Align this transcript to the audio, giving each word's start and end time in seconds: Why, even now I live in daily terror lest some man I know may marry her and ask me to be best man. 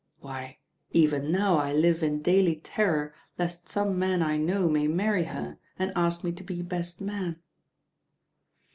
Why, 0.19 0.57
even 0.93 1.31
now 1.31 1.57
I 1.57 1.73
live 1.73 2.01
in 2.01 2.23
daily 2.23 2.55
terror 2.55 3.13
lest 3.37 3.69
some 3.69 3.99
man 3.99 4.23
I 4.23 4.35
know 4.35 4.67
may 4.67 4.87
marry 4.87 5.25
her 5.25 5.59
and 5.77 5.93
ask 5.95 6.23
me 6.23 6.31
to 6.31 6.43
be 6.43 6.63
best 6.63 7.01
man. 7.01 7.39